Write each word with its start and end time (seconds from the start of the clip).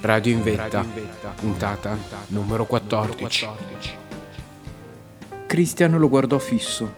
Radio 0.00 0.34
in 0.34 0.42
Vetta, 0.42 0.84
puntata 1.34 1.98
numero 2.28 2.66
14. 2.66 3.48
Cristiano 5.46 5.98
lo 5.98 6.08
guardò 6.08 6.38
fisso. 6.38 6.94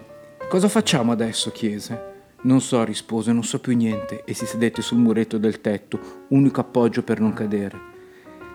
Cosa 0.47 0.69
facciamo 0.69 1.11
adesso? 1.11 1.51
chiese. 1.51 2.15
Non 2.43 2.61
so, 2.61 2.83
rispose, 2.83 3.31
non 3.31 3.43
so 3.43 3.59
più 3.59 3.75
niente 3.75 4.23
e 4.23 4.33
si 4.33 4.45
sedette 4.45 4.81
sul 4.81 4.99
muretto 4.99 5.37
del 5.37 5.61
tetto, 5.61 6.25
unico 6.29 6.61
appoggio 6.61 7.01
per 7.01 7.19
non 7.19 7.33
cadere. 7.33 7.96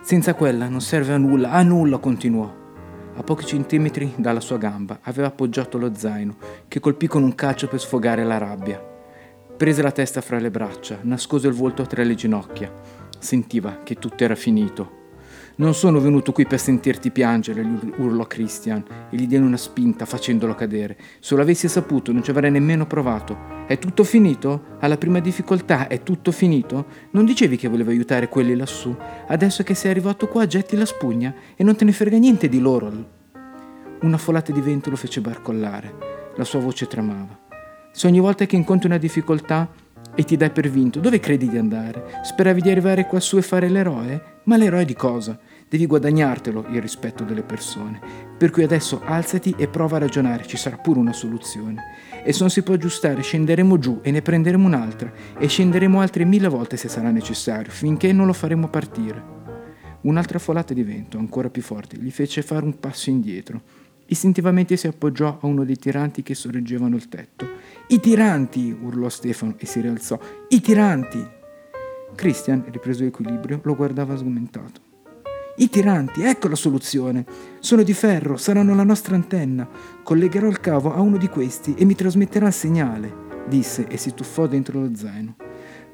Senza 0.03 0.35
quella 0.35 0.67
non 0.67 0.81
serve 0.81 1.13
a 1.13 1.17
nulla, 1.17 1.51
a 1.51 1.63
nulla, 1.63 1.97
continuò. 1.97 2.61
A 3.15 3.23
pochi 3.23 3.45
centimetri 3.45 4.13
dalla 4.17 4.39
sua 4.39 4.57
gamba 4.57 4.99
aveva 5.03 5.27
appoggiato 5.27 5.77
lo 5.77 5.95
zaino, 5.95 6.35
che 6.67 6.79
colpì 6.79 7.07
con 7.07 7.23
un 7.23 7.33
calcio 7.33 7.67
per 7.67 7.79
sfogare 7.79 8.23
la 8.23 8.37
rabbia. 8.37 8.83
Prese 9.57 9.81
la 9.81 9.91
testa 9.91 10.21
fra 10.21 10.39
le 10.39 10.51
braccia, 10.51 10.99
nascose 11.03 11.47
il 11.47 11.53
volto 11.53 11.85
tra 11.85 12.03
le 12.03 12.15
ginocchia 12.15 13.01
sentiva 13.23 13.79
che 13.83 13.95
tutto 13.95 14.23
era 14.23 14.35
finito. 14.35 15.01
Non 15.55 15.75
sono 15.75 15.99
venuto 15.99 16.31
qui 16.31 16.47
per 16.47 16.59
sentirti 16.59 17.11
piangere, 17.11 17.61
urlò 17.97 18.25
Christian 18.25 18.83
e 19.11 19.15
gli 19.15 19.27
diede 19.27 19.45
una 19.45 19.57
spinta 19.57 20.05
facendolo 20.05 20.55
cadere. 20.55 20.97
Se 21.19 21.35
lo 21.35 21.43
avessi 21.43 21.67
saputo 21.67 22.11
non 22.11 22.23
ci 22.23 22.31
avrei 22.31 22.49
nemmeno 22.49 22.87
provato. 22.87 23.37
È 23.67 23.77
tutto 23.77 24.03
finito? 24.03 24.77
Alla 24.79 24.97
prima 24.97 25.19
difficoltà 25.19 25.87
è 25.87 26.01
tutto 26.01 26.31
finito? 26.31 26.85
Non 27.11 27.25
dicevi 27.25 27.55
che 27.57 27.67
volevi 27.67 27.91
aiutare 27.91 28.29
quelli 28.29 28.55
lassù? 28.55 28.95
Adesso 29.27 29.61
che 29.61 29.75
sei 29.75 29.91
arrivato 29.91 30.27
qua 30.27 30.47
getti 30.47 30.75
la 30.75 30.85
spugna 30.85 31.33
e 31.55 31.63
non 31.63 31.75
te 31.75 31.85
ne 31.85 31.91
frega 31.91 32.17
niente 32.17 32.49
di 32.49 32.59
loro. 32.59 32.91
Una 34.01 34.17
folata 34.17 34.51
di 34.51 34.59
vento 34.59 34.89
lo 34.89 34.95
fece 34.95 35.21
barcollare. 35.21 35.93
La 36.35 36.43
sua 36.45 36.61
voce 36.61 36.87
tremava. 36.87 37.39
Se 37.91 38.07
ogni 38.07 38.19
volta 38.19 38.47
che 38.47 38.55
incontri 38.55 38.87
una 38.87 38.97
difficoltà 38.97 39.69
e 40.15 40.23
ti 40.23 40.37
dai 40.37 40.51
per 40.51 40.69
vinto, 40.69 40.99
dove 40.99 41.19
credi 41.19 41.49
di 41.49 41.57
andare? 41.57 42.21
Speravi 42.23 42.61
di 42.61 42.69
arrivare 42.69 43.07
quassù 43.07 43.37
e 43.37 43.41
fare 43.41 43.69
l'eroe? 43.69 44.41
Ma 44.43 44.57
l'eroe 44.57 44.85
di 44.85 44.93
cosa? 44.93 45.39
Devi 45.67 45.87
guadagnartelo 45.87 46.67
il 46.69 46.81
rispetto 46.81 47.23
delle 47.23 47.41
persone. 47.41 47.99
Per 48.37 48.51
cui 48.51 48.63
adesso 48.63 49.01
alzati 49.03 49.55
e 49.57 49.67
prova 49.67 49.95
a 49.95 49.99
ragionare, 49.99 50.45
ci 50.45 50.57
sarà 50.57 50.77
pure 50.77 50.99
una 50.99 51.13
soluzione. 51.13 51.81
E 52.23 52.31
se 52.31 52.41
non 52.41 52.49
si 52.51 52.61
può 52.61 52.75
aggiustare, 52.75 53.21
scenderemo 53.21 53.79
giù 53.79 53.99
e 54.03 54.11
ne 54.11 54.21
prenderemo 54.21 54.67
un'altra 54.67 55.11
e 55.37 55.47
scenderemo 55.47 55.99
altre 55.99 56.25
mille 56.25 56.47
volte 56.47 56.77
se 56.77 56.89
sarà 56.89 57.09
necessario, 57.09 57.71
finché 57.71 58.13
non 58.13 58.27
lo 58.27 58.33
faremo 58.33 58.67
partire. 58.67 59.41
Un'altra 60.01 60.37
folata 60.37 60.73
di 60.73 60.83
vento, 60.83 61.17
ancora 61.17 61.49
più 61.49 61.61
forte, 61.61 61.97
gli 61.97 62.11
fece 62.11 62.41
fare 62.41 62.65
un 62.65 62.77
passo 62.77 63.09
indietro. 63.09 63.61
Istintivamente 64.13 64.77
si 64.77 64.85
appoggiò 64.85 65.39
a 65.41 65.47
uno 65.47 65.65
dei 65.65 65.75
tiranti 65.75 66.21
che 66.21 66.35
sorreggevano 66.35 66.95
il 66.95 67.09
tetto 67.09 67.47
i 67.87 67.99
tiranti! 67.99 68.71
urlò 68.71 69.09
Stefano 69.09 69.55
e 69.57 69.65
si 69.65 69.81
rialzò. 69.81 70.19
I 70.49 70.61
tiranti! 70.61 71.27
Christian, 72.15 72.63
ripreso 72.69 73.03
l'equilibrio, 73.03 73.59
lo 73.63 73.75
guardava 73.75 74.15
sgomentato. 74.15 74.79
I 75.57 75.67
tiranti, 75.67 76.21
ecco 76.21 76.47
la 76.47 76.55
soluzione. 76.55 77.25
Sono 77.59 77.81
di 77.81 77.93
ferro, 77.93 78.37
saranno 78.37 78.75
la 78.75 78.83
nostra 78.83 79.15
antenna. 79.15 79.67
Collegherò 80.03 80.47
il 80.47 80.59
cavo 80.59 80.93
a 80.93 81.01
uno 81.01 81.17
di 81.17 81.27
questi 81.27 81.73
e 81.73 81.83
mi 81.83 81.95
trasmetterà 81.95 82.47
il 82.47 82.53
segnale, 82.53 83.13
disse 83.47 83.87
e 83.87 83.97
si 83.97 84.13
tuffò 84.13 84.45
dentro 84.45 84.79
lo 84.79 84.95
zaino. 84.95 85.35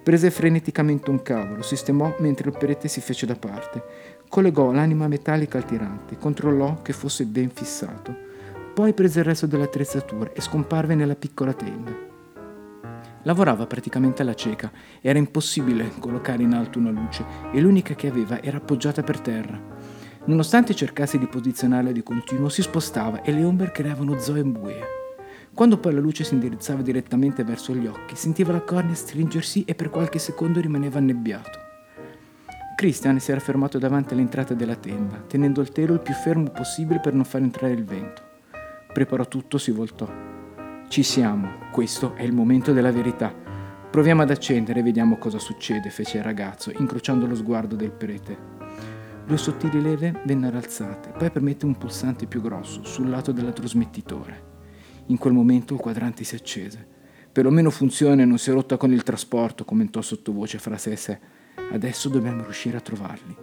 Prese 0.03 0.29
freneticamente 0.29 1.09
un 1.09 1.21
cavo, 1.21 1.55
lo 1.55 1.61
sistemò 1.61 2.15
mentre 2.19 2.49
il 2.49 2.57
perete 2.57 2.87
si 2.87 3.01
fece 3.01 3.25
da 3.25 3.35
parte. 3.35 3.83
Collegò 4.29 4.71
l'anima 4.71 5.07
metallica 5.07 5.57
al 5.57 5.65
tirante, 5.65 6.15
controllò 6.15 6.83
che 6.83 6.93
fosse 6.93 7.25
ben 7.25 7.49
fissato. 7.49 8.15
Poi 8.75 8.93
prese 8.93 9.19
il 9.19 9.25
resto 9.25 9.47
dell'attrezzatura 9.47 10.31
e 10.33 10.39
scomparve 10.39 10.93
nella 10.93 11.15
piccola 11.15 11.51
tenda. 11.51 11.91
Lavorava 13.23 13.65
praticamente 13.65 14.21
alla 14.21 14.35
cieca, 14.35 14.71
era 15.01 15.17
impossibile 15.17 15.91
collocare 15.97 16.43
in 16.43 16.53
alto 16.53 16.77
una 16.77 16.91
luce 16.91 17.25
e 17.51 17.59
l'unica 17.59 17.95
che 17.95 18.07
aveva 18.07 18.39
era 18.43 18.57
appoggiata 18.57 19.01
per 19.01 19.19
terra. 19.19 19.59
Nonostante 20.25 20.75
cercasse 20.75 21.17
di 21.17 21.25
posizionarla 21.25 21.91
di 21.91 22.03
continuo, 22.03 22.49
si 22.49 22.61
spostava 22.61 23.23
e 23.23 23.31
le 23.31 23.43
ombre 23.43 23.71
creavano 23.71 24.19
zoe 24.19 24.43
buie. 24.43 24.97
Quando 25.55 25.79
poi 25.79 25.93
la 25.95 25.99
luce 25.99 26.23
si 26.23 26.35
indirizzava 26.35 26.83
direttamente 26.83 27.43
verso 27.43 27.73
gli 27.73 27.87
occhi, 27.87 28.15
sentiva 28.15 28.51
la 28.51 28.61
cornea 28.61 28.93
stringersi 28.93 29.65
e 29.65 29.73
per 29.73 29.89
qualche 29.89 30.19
secondo 30.19 30.61
rimaneva 30.61 30.99
annebbiato. 30.99 31.68
Christian 32.79 33.19
si 33.19 33.31
era 33.31 33.41
fermato 33.41 33.77
davanti 33.77 34.13
all'entrata 34.13 34.53
della 34.53 34.77
tenda, 34.77 35.17
tenendo 35.27 35.59
il 35.59 35.73
telo 35.73 35.95
il 35.95 35.99
più 35.99 36.13
fermo 36.13 36.49
possibile 36.49 37.01
per 37.01 37.13
non 37.13 37.25
far 37.25 37.41
entrare 37.41 37.73
il 37.73 37.83
vento. 37.83 38.21
Preparò 38.93 39.27
tutto, 39.27 39.57
si 39.57 39.71
voltò. 39.71 40.09
Ci 40.87 41.03
siamo, 41.03 41.67
questo 41.73 42.15
è 42.15 42.23
il 42.23 42.31
momento 42.31 42.71
della 42.71 42.93
verità. 42.93 43.35
Proviamo 43.91 44.21
ad 44.21 44.29
accendere 44.29 44.79
e 44.79 44.83
vediamo 44.83 45.17
cosa 45.17 45.39
succede, 45.39 45.89
fece 45.89 46.19
il 46.19 46.23
ragazzo, 46.23 46.71
incrociando 46.71 47.27
lo 47.27 47.35
sguardo 47.35 47.75
del 47.75 47.91
prete. 47.91 48.37
Due 49.25 49.37
sottili 49.37 49.81
leve 49.81 50.21
vennero 50.23 50.55
alzate, 50.55 51.09
poi 51.17 51.29
permette 51.31 51.65
un 51.65 51.77
pulsante 51.77 52.27
più 52.27 52.41
grosso 52.41 52.85
sul 52.85 53.09
lato 53.09 53.33
del 53.33 53.51
trasmettitore. 53.51 54.43
In 55.07 55.17
quel 55.17 55.33
momento 55.33 55.73
il 55.73 55.81
quadrante 55.81 56.23
si 56.23 56.35
accese. 56.35 56.87
Perlomeno 57.29 57.71
funziona 57.71 58.21
e 58.21 58.25
non 58.25 58.37
si 58.37 58.51
è 58.51 58.53
rotta 58.53 58.77
con 58.77 58.93
il 58.93 59.03
trasporto, 59.03 59.65
commentò 59.65 60.01
sottovoce 60.01 60.59
fra 60.59 60.77
sé 60.77 60.91
e 60.91 60.95
sé. 60.95 61.19
Adesso 61.71 62.09
dobbiamo 62.09 62.43
riuscire 62.43 62.77
a 62.77 62.81
trovarli, 62.81 63.35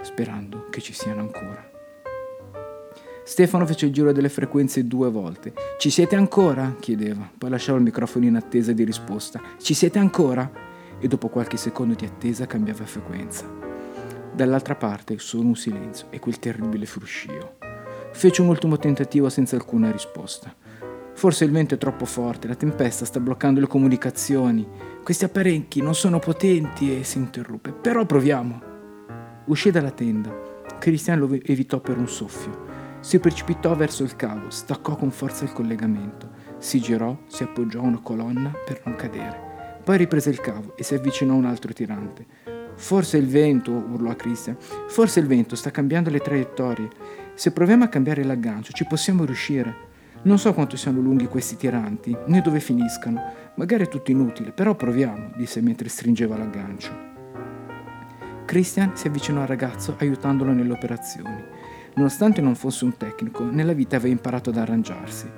sperando 0.00 0.68
che 0.70 0.80
ci 0.80 0.92
siano 0.92 1.20
ancora. 1.20 1.70
Stefano 3.24 3.66
fece 3.66 3.86
il 3.86 3.92
giro 3.92 4.12
delle 4.12 4.28
frequenze 4.28 4.86
due 4.86 5.10
volte. 5.10 5.52
Ci 5.78 5.90
siete 5.90 6.16
ancora? 6.16 6.76
chiedeva, 6.78 7.30
poi 7.36 7.50
lasciava 7.50 7.78
il 7.78 7.84
microfono 7.84 8.24
in 8.24 8.36
attesa 8.36 8.72
di 8.72 8.84
risposta. 8.84 9.40
Ci 9.58 9.74
siete 9.74 9.98
ancora? 9.98 10.50
E 10.98 11.08
dopo 11.08 11.28
qualche 11.28 11.56
secondo 11.56 11.94
di 11.94 12.04
attesa 12.04 12.46
cambiava 12.46 12.84
frequenza. 12.84 13.48
Dall'altra 14.32 14.74
parte 14.74 15.18
solo 15.18 15.48
un 15.48 15.56
silenzio 15.56 16.06
e 16.10 16.18
quel 16.18 16.38
terribile 16.38 16.86
fruscio. 16.86 17.56
Fece 18.12 18.42
un 18.42 18.48
ultimo 18.48 18.76
tentativo 18.76 19.28
senza 19.28 19.56
alcuna 19.56 19.90
risposta. 19.90 20.54
Forse 21.22 21.44
il 21.44 21.52
vento 21.52 21.76
è 21.76 21.78
troppo 21.78 22.04
forte, 22.04 22.48
la 22.48 22.56
tempesta 22.56 23.04
sta 23.04 23.20
bloccando 23.20 23.60
le 23.60 23.68
comunicazioni. 23.68 24.66
Questi 25.04 25.24
apparecchi 25.24 25.80
non 25.80 25.94
sono 25.94 26.18
potenti 26.18 26.98
e 26.98 27.04
si 27.04 27.18
interruppe. 27.18 27.70
Però 27.70 28.04
proviamo. 28.04 28.60
Uscì 29.44 29.70
dalla 29.70 29.92
tenda. 29.92 30.36
Cristian 30.80 31.20
lo 31.20 31.32
evitò 31.32 31.78
per 31.78 31.96
un 31.96 32.08
soffio. 32.08 32.64
Si 32.98 33.20
precipitò 33.20 33.76
verso 33.76 34.02
il 34.02 34.16
cavo, 34.16 34.50
staccò 34.50 34.96
con 34.96 35.12
forza 35.12 35.44
il 35.44 35.52
collegamento, 35.52 36.28
si 36.58 36.80
girò, 36.80 37.16
si 37.28 37.44
appoggiò 37.44 37.82
a 37.82 37.86
una 37.86 38.00
colonna 38.00 38.50
per 38.66 38.82
non 38.84 38.96
cadere. 38.96 39.78
Poi 39.84 39.98
riprese 39.98 40.30
il 40.30 40.40
cavo 40.40 40.74
e 40.76 40.82
si 40.82 40.96
avvicinò 40.96 41.34
a 41.34 41.36
un 41.36 41.44
altro 41.44 41.72
tirante. 41.72 42.26
Forse 42.74 43.16
il 43.16 43.28
vento, 43.28 43.70
urlò 43.70 44.10
a 44.10 44.16
Christian, 44.16 44.56
forse 44.88 45.20
il 45.20 45.28
vento 45.28 45.54
sta 45.54 45.70
cambiando 45.70 46.10
le 46.10 46.18
traiettorie. 46.18 46.88
Se 47.34 47.52
proviamo 47.52 47.84
a 47.84 47.88
cambiare 47.88 48.24
l'aggancio 48.24 48.72
ci 48.72 48.86
possiamo 48.86 49.24
riuscire. 49.24 49.90
Non 50.24 50.38
so 50.38 50.54
quanto 50.54 50.76
siano 50.76 51.00
lunghi 51.00 51.26
questi 51.26 51.56
tiranti, 51.56 52.16
né 52.26 52.40
dove 52.42 52.60
finiscano. 52.60 53.20
Magari 53.56 53.84
è 53.84 53.88
tutto 53.88 54.12
inutile, 54.12 54.52
però 54.52 54.76
proviamo, 54.76 55.32
disse 55.36 55.60
mentre 55.60 55.88
stringeva 55.88 56.36
l'aggancio. 56.36 57.10
Christian 58.44 58.96
si 58.96 59.08
avvicinò 59.08 59.40
al 59.40 59.48
ragazzo 59.48 59.96
aiutandolo 59.98 60.52
nelle 60.52 60.72
operazioni. 60.72 61.42
Nonostante 61.94 62.40
non 62.40 62.54
fosse 62.54 62.84
un 62.84 62.96
tecnico, 62.96 63.42
nella 63.50 63.72
vita 63.72 63.96
aveva 63.96 64.12
imparato 64.12 64.50
ad 64.50 64.58
arrangiarsi. 64.58 65.28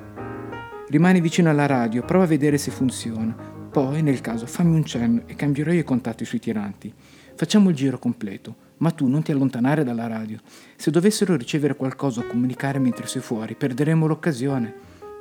Rimani 0.88 1.22
vicino 1.22 1.48
alla 1.48 1.64
radio, 1.64 2.02
prova 2.02 2.24
a 2.24 2.28
vedere 2.28 2.58
se 2.58 2.70
funziona. 2.70 3.34
Poi, 3.70 4.02
nel 4.02 4.20
caso, 4.20 4.46
fammi 4.46 4.74
un 4.74 4.84
cenno 4.84 5.22
e 5.24 5.34
cambierò 5.34 5.72
i 5.72 5.82
contatti 5.82 6.26
sui 6.26 6.40
tiranti. 6.40 6.92
Facciamo 7.34 7.70
il 7.70 7.74
giro 7.74 7.98
completo, 7.98 8.54
ma 8.84 8.90
tu 8.90 9.06
non 9.06 9.22
ti 9.22 9.32
allontanare 9.32 9.82
dalla 9.82 10.06
radio. 10.06 10.38
Se 10.76 10.90
dovessero 10.90 11.36
ricevere 11.36 11.74
qualcosa 11.74 12.20
o 12.20 12.26
comunicare 12.26 12.78
mentre 12.78 13.06
sei 13.06 13.22
fuori, 13.22 13.54
perderemo 13.54 14.06
l'occasione. 14.06 14.74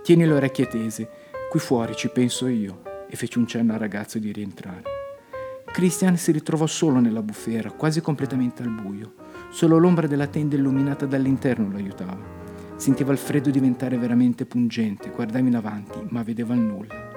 Tieni 0.04 0.26
le 0.26 0.34
orecchie 0.34 0.68
tese. 0.68 1.10
Qui 1.50 1.62
fuori 1.62 1.96
ci 1.96 2.10
penso 2.10 2.48
io. 2.48 2.82
E 3.08 3.16
fece 3.16 3.40
un 3.40 3.48
cenno 3.48 3.72
al 3.72 3.80
ragazzo 3.80 4.20
di 4.20 4.34
rientrare. 4.34 4.82
Christian 5.64 6.18
si 6.18 6.34
ritrovò 6.34 6.66
solo 6.66 7.00
nella 7.00 7.22
bufera, 7.22 7.72
quasi 7.72 8.02
completamente 8.02 8.64
al 8.64 8.70
buio. 8.70 9.14
Solo 9.50 9.78
l'ombra 9.78 10.08
della 10.08 10.28
tenda 10.28 10.58
illuminata 10.58 11.06
dall'interno 11.06 11.70
lo 11.70 11.78
aiutava. 11.78 12.20
Sentiva 12.76 13.14
il 13.14 13.18
freddo 13.18 13.50
diventare 13.50 13.98
veramente 13.98 14.46
pungente, 14.46 15.10
guardava 15.10 15.48
in 15.48 15.56
avanti, 15.56 16.00
ma 16.10 16.22
vedeva 16.22 16.54
il 16.54 16.60
nulla. 16.60 17.12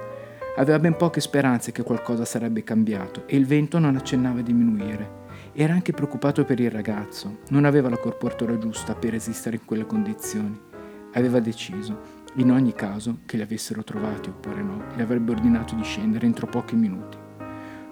Aveva 0.59 0.79
ben 0.79 0.97
poche 0.97 1.21
speranze 1.21 1.73
che 1.73 1.83
qualcosa 1.83 2.25
sarebbe 2.25 2.63
cambiato 2.63 3.25
e 3.27 3.37
il 3.37 3.47
vento 3.47 3.81
non 3.81 3.97
accennava 3.97 4.39
a 4.39 4.43
diminuire. 4.45 5.25
Era 5.59 5.73
anche 5.73 5.93
preoccupato 5.93 6.45
per 6.45 6.61
il 6.61 6.71
ragazzo, 6.71 7.39
non 7.49 7.65
aveva 7.65 7.89
la 7.89 7.97
corporatura 7.97 8.59
giusta 8.59 8.95
per 8.95 9.13
resistere 9.13 9.57
in 9.57 9.65
quelle 9.65 9.87
condizioni. 9.87 10.55
Aveva 11.15 11.41
deciso, 11.41 11.99
in 12.35 12.51
ogni 12.51 12.75
caso, 12.75 13.21
che 13.25 13.39
li 13.39 13.43
avessero 13.43 13.83
trovati 13.83 14.29
oppure 14.29 14.63
no, 14.63 14.85
gli 14.95 15.01
avrebbe 15.01 15.31
ordinato 15.31 15.75
di 15.75 15.83
scendere 15.83 16.27
entro 16.27 16.47
pochi 16.47 16.77
minuti. 16.77 17.17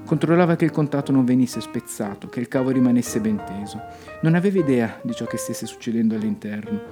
Controllava 0.04 0.56
che 0.56 0.66
il 0.66 0.72
contatto 0.72 1.10
non 1.10 1.24
venisse 1.24 1.62
spezzato, 1.62 2.28
che 2.28 2.38
il 2.38 2.48
cavo 2.48 2.68
rimanesse 2.68 3.18
ben 3.18 3.42
teso. 3.46 3.80
Non 4.20 4.34
aveva 4.34 4.58
idea 4.58 5.00
di 5.02 5.14
ciò 5.14 5.24
che 5.24 5.38
stesse 5.38 5.64
succedendo 5.64 6.16
all'interno. 6.16 6.82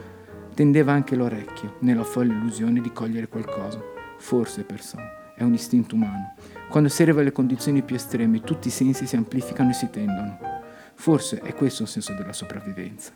Tendeva 0.55 0.93
anche 0.93 1.17
l'orecchio, 1.17 1.77
nella 1.81 2.03
folle 2.03 2.33
illusione 2.33 2.81
di 2.81 2.93
cogliere 2.93 3.29
qualcosa. 3.29 3.79
Forse, 4.17 4.65
pensò, 4.65 4.97
è 5.37 5.43
un 5.43 5.53
istinto 5.53 5.97
umano. 5.97 6.33
Quando 6.71 6.89
si 6.89 7.03
arriva 7.03 7.21
alle 7.21 7.31
condizioni 7.31 7.83
più 7.83 7.95
estreme, 7.95 8.41
tutti 8.41 8.69
i 8.69 8.71
sensi 8.71 9.07
si 9.07 9.17
amplificano 9.17 9.69
e 9.69 9.75
si 9.75 9.91
tendono. 9.91 10.53
Forse 10.94 11.41
è 11.41 11.55
questo 11.55 11.83
il 11.83 11.89
senso 11.89 12.15
della 12.15 12.33
sopravvivenza. 12.33 13.12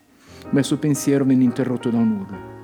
Ma 0.50 0.58
il 0.61 0.64
suo 0.64 0.78
pensiero 0.78 1.25
venne 1.25 1.44
interrotto 1.44 1.90
da 1.90 1.99
un 1.99 2.11
urlo. 2.11 2.55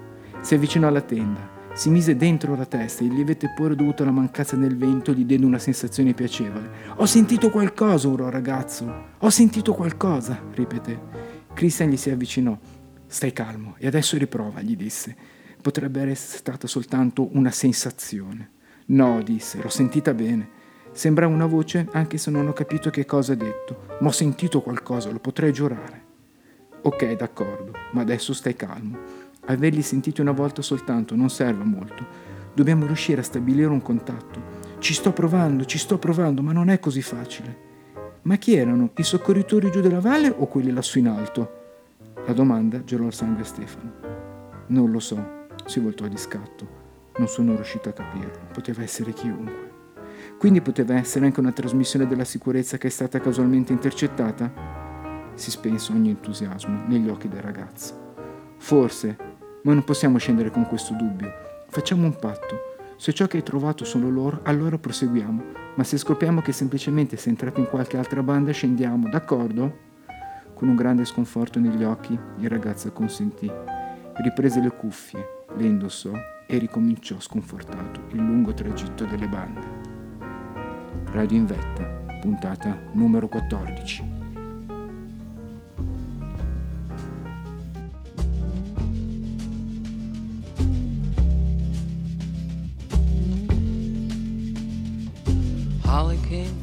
Si 0.40 0.54
avvicinò 0.54 0.88
alla 0.88 1.00
tenda, 1.00 1.60
si 1.74 1.88
mise 1.88 2.16
dentro 2.16 2.54
la 2.54 2.66
testa 2.66 3.02
e 3.02 3.06
il 3.06 3.14
lieve 3.14 3.38
tepore 3.38 3.74
dovuto 3.74 4.02
alla 4.02 4.12
mancanza 4.12 4.56
del 4.56 4.76
vento 4.76 5.14
gli 5.14 5.24
diede 5.24 5.46
una 5.46 5.58
sensazione 5.58 6.12
piacevole. 6.12 6.70
Ho 6.96 7.06
sentito 7.06 7.48
qualcosa, 7.50 8.08
urlò 8.08 8.28
ragazzo. 8.28 9.14
Ho 9.18 9.30
sentito 9.30 9.72
qualcosa, 9.72 10.38
ripeté. 10.52 11.00
Christian 11.54 11.88
gli 11.88 11.96
si 11.96 12.10
avvicinò. 12.10 12.56
Stai 13.06 13.32
calmo 13.32 13.76
e 13.78 13.86
adesso 13.86 14.18
riprova, 14.18 14.60
gli 14.60 14.76
disse. 14.76 15.16
Potrebbe 15.62 16.02
essere 16.02 16.38
stata 16.38 16.66
soltanto 16.66 17.28
una 17.32 17.50
sensazione. 17.50 18.50
No, 18.86 19.22
disse, 19.22 19.62
l'ho 19.62 19.70
sentita 19.70 20.12
bene. 20.12 20.60
Sembrava 20.92 21.32
una 21.32 21.46
voce, 21.46 21.88
anche 21.92 22.18
se 22.18 22.30
non 22.30 22.46
ho 22.46 22.52
capito 22.52 22.90
che 22.90 23.06
cosa 23.06 23.32
ha 23.32 23.36
detto. 23.36 23.86
Ma 24.00 24.08
ho 24.08 24.12
sentito 24.12 24.60
qualcosa, 24.60 25.10
lo 25.10 25.18
potrei 25.18 25.52
giurare. 25.52 26.10
Ok, 26.82 27.16
d'accordo, 27.16 27.72
ma 27.92 28.02
adesso 28.02 28.34
stai 28.34 28.54
calmo. 28.54 28.98
Averli 29.46 29.82
sentiti 29.82 30.20
una 30.20 30.32
volta 30.32 30.60
soltanto 30.62 31.16
non 31.16 31.30
serve 31.30 31.64
molto. 31.64 32.04
Dobbiamo 32.54 32.86
riuscire 32.86 33.20
a 33.20 33.24
stabilire 33.24 33.68
un 33.68 33.80
contatto. 33.80 34.60
Ci 34.78 34.92
sto 34.92 35.12
provando, 35.12 35.64
ci 35.64 35.78
sto 35.78 35.98
provando, 35.98 36.42
ma 36.42 36.52
non 36.52 36.68
è 36.68 36.78
così 36.78 37.00
facile. 37.00 37.70
Ma 38.22 38.36
chi 38.36 38.54
erano? 38.54 38.90
I 38.96 39.02
soccorritori 39.02 39.70
giù 39.70 39.80
della 39.80 40.00
valle 40.00 40.28
o 40.28 40.46
quelli 40.46 40.70
lassù 40.70 40.98
in 40.98 41.08
alto? 41.08 41.60
La 42.26 42.34
domanda 42.34 42.84
gelò 42.84 43.06
il 43.06 43.14
sangue 43.14 43.42
a 43.42 43.46
Stefano. 43.46 43.92
Non 44.66 44.90
lo 44.90 45.00
so, 45.00 45.46
si 45.64 45.80
voltò 45.80 46.06
di 46.06 46.18
scatto. 46.18 46.80
Non 47.16 47.28
sono 47.28 47.54
riuscito 47.54 47.88
a 47.88 47.92
capirlo. 47.92 48.48
Poteva 48.52 48.82
essere 48.82 49.12
chiunque. 49.12 49.71
Quindi 50.42 50.60
poteva 50.60 50.96
essere 50.96 51.26
anche 51.26 51.38
una 51.38 51.52
trasmissione 51.52 52.08
della 52.08 52.24
sicurezza 52.24 52.76
che 52.76 52.88
è 52.88 52.90
stata 52.90 53.20
casualmente 53.20 53.72
intercettata? 53.72 54.50
Si 55.34 55.52
spense 55.52 55.92
ogni 55.92 56.08
entusiasmo 56.08 56.82
negli 56.88 57.08
occhi 57.08 57.28
del 57.28 57.42
ragazzo. 57.42 58.14
Forse, 58.56 59.16
ma 59.62 59.72
non 59.72 59.84
possiamo 59.84 60.18
scendere 60.18 60.50
con 60.50 60.66
questo 60.66 60.94
dubbio. 60.94 61.32
Facciamo 61.68 62.06
un 62.06 62.16
patto. 62.16 62.56
Se 62.96 63.12
ciò 63.12 63.28
che 63.28 63.36
hai 63.36 63.44
trovato 63.44 63.84
sono 63.84 64.10
loro, 64.10 64.40
allora 64.42 64.78
proseguiamo. 64.78 65.42
Ma 65.76 65.84
se 65.84 65.96
scopriamo 65.96 66.40
che 66.40 66.50
semplicemente 66.50 67.16
sei 67.16 67.30
entrato 67.30 67.60
in 67.60 67.66
qualche 67.66 67.96
altra 67.96 68.24
banda, 68.24 68.50
scendiamo, 68.50 69.08
d'accordo? 69.08 69.78
Con 70.54 70.66
un 70.66 70.74
grande 70.74 71.04
sconforto 71.04 71.60
negli 71.60 71.84
occhi, 71.84 72.18
il 72.38 72.48
ragazzo 72.48 72.90
consentì. 72.90 73.48
Riprese 74.14 74.60
le 74.60 74.74
cuffie, 74.74 75.44
le 75.54 75.66
indossò 75.66 76.10
e 76.48 76.58
ricominciò 76.58 77.20
sconfortato 77.20 78.00
il 78.10 78.18
lungo 78.18 78.52
tragitto 78.52 79.04
delle 79.04 79.28
bande. 79.28 79.81
Radio 81.14 81.46
puntata 82.22 82.78
numero 82.94 83.28
14. 83.28 84.22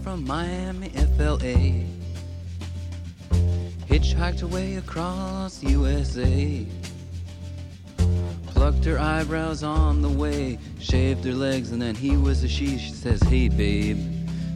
from 0.01 0.25
Miami, 0.25 0.89
FLA. 1.15 1.85
Hitchhiked 3.85 4.41
away 4.41 4.77
across 4.77 5.61
USA. 5.61 6.65
Plucked 8.47 8.85
her 8.85 8.97
eyebrows 8.97 9.61
on 9.61 10.01
the 10.01 10.09
way, 10.09 10.57
shaved 10.79 11.23
her 11.25 11.33
legs, 11.33 11.71
and 11.71 11.79
then 11.79 11.93
he 11.93 12.17
was 12.17 12.43
a 12.43 12.47
she. 12.47 12.79
She 12.79 12.91
says, 12.91 13.21
Hey, 13.21 13.49
babe, 13.49 14.18